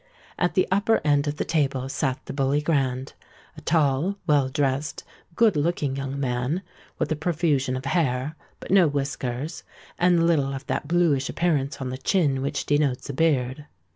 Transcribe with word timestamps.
At 0.39 0.55
the 0.55 0.67
upper 0.71 0.99
end 1.05 1.27
of 1.27 1.37
the 1.37 1.45
table 1.45 1.87
sate 1.87 2.25
the 2.25 2.33
Bully 2.33 2.59
Grand—a 2.59 3.61
tall, 3.61 4.15
well 4.25 4.49
dressed, 4.49 5.03
good 5.35 5.55
looking 5.55 5.95
young 5.95 6.19
man, 6.19 6.63
with 6.97 7.11
a 7.11 7.15
profusion 7.15 7.77
of 7.77 7.85
hair, 7.85 8.35
but 8.59 8.71
no 8.71 8.87
whiskers, 8.87 9.61
and 9.99 10.25
little 10.25 10.55
of 10.55 10.65
that 10.65 10.87
blueish 10.87 11.29
appearance 11.29 11.79
on 11.79 11.91
the 11.91 11.99
chin 11.99 12.41
which 12.41 12.65
denotes 12.65 13.11
a 13.11 13.13
beard. 13.13 13.67